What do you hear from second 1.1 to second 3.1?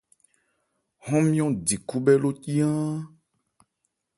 nmyɔ̂n di khúbhɛ́ ló cí áán.